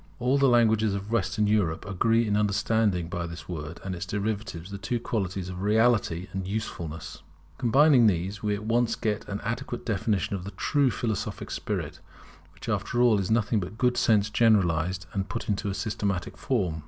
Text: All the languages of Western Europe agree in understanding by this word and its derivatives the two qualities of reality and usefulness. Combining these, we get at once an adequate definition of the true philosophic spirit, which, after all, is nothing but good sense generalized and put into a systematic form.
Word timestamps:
All 0.17 0.39
the 0.39 0.49
languages 0.49 0.95
of 0.95 1.11
Western 1.11 1.45
Europe 1.45 1.85
agree 1.85 2.25
in 2.27 2.35
understanding 2.35 3.07
by 3.07 3.27
this 3.27 3.47
word 3.47 3.79
and 3.83 3.93
its 3.93 4.07
derivatives 4.07 4.71
the 4.71 4.79
two 4.79 4.99
qualities 4.99 5.47
of 5.47 5.61
reality 5.61 6.27
and 6.33 6.47
usefulness. 6.47 7.21
Combining 7.59 8.07
these, 8.07 8.41
we 8.41 8.53
get 8.53 8.61
at 8.61 8.65
once 8.65 8.95
an 9.03 9.39
adequate 9.43 9.85
definition 9.85 10.35
of 10.35 10.43
the 10.43 10.49
true 10.57 10.89
philosophic 10.89 11.51
spirit, 11.51 11.99
which, 12.55 12.67
after 12.67 12.99
all, 12.99 13.19
is 13.19 13.29
nothing 13.29 13.59
but 13.59 13.77
good 13.77 13.95
sense 13.95 14.31
generalized 14.31 15.05
and 15.13 15.29
put 15.29 15.47
into 15.47 15.69
a 15.69 15.75
systematic 15.75 16.35
form. 16.35 16.79